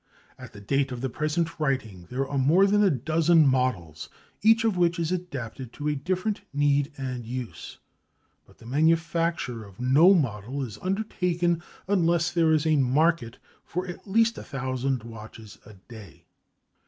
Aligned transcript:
At 0.35 0.51
the 0.53 0.59
date 0.59 0.91
of 0.91 1.01
the 1.01 1.11
present 1.11 1.59
writing, 1.59 2.07
there 2.09 2.27
are 2.27 2.37
more 2.39 2.65
than 2.65 2.81
a 2.83 2.89
dozen 2.89 3.45
models, 3.45 4.09
each 4.41 4.63
of 4.63 4.75
which 4.75 4.97
is 4.97 5.11
adapted 5.11 5.71
to 5.73 5.87
a 5.87 5.93
different 5.93 6.41
need 6.51 6.91
and 6.97 7.23
use, 7.23 7.77
but 8.47 8.57
the 8.57 8.65
manufacture 8.65 9.63
of 9.63 9.79
no 9.79 10.15
model 10.15 10.63
is 10.63 10.79
undertaken 10.81 11.61
unless 11.87 12.31
there 12.31 12.51
is 12.51 12.65
a 12.65 12.77
market 12.77 13.37
for 13.63 13.85
at 13.85 14.07
least 14.07 14.39
a 14.39 14.43
thousand 14.43 15.03
watches 15.03 15.59
a 15.67 15.75
day. 15.75 16.25